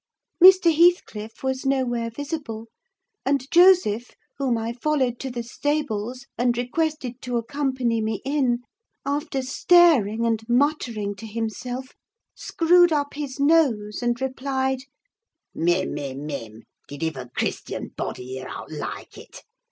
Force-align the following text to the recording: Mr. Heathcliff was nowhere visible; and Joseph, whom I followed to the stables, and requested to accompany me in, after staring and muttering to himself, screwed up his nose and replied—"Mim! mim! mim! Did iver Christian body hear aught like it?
Mr. 0.43 0.75
Heathcliff 0.75 1.43
was 1.43 1.63
nowhere 1.63 2.09
visible; 2.09 2.65
and 3.23 3.45
Joseph, 3.51 4.15
whom 4.39 4.57
I 4.57 4.73
followed 4.73 5.19
to 5.19 5.29
the 5.29 5.43
stables, 5.43 6.25
and 6.39 6.57
requested 6.57 7.21
to 7.21 7.37
accompany 7.37 8.01
me 8.01 8.19
in, 8.25 8.63
after 9.05 9.43
staring 9.43 10.25
and 10.25 10.41
muttering 10.49 11.13
to 11.17 11.27
himself, 11.27 11.89
screwed 12.33 12.91
up 12.91 13.13
his 13.13 13.39
nose 13.39 14.01
and 14.01 14.19
replied—"Mim! 14.19 15.93
mim! 15.93 16.25
mim! 16.25 16.63
Did 16.87 17.03
iver 17.03 17.29
Christian 17.35 17.89
body 17.95 18.25
hear 18.25 18.47
aught 18.47 18.71
like 18.71 19.19
it? 19.19 19.43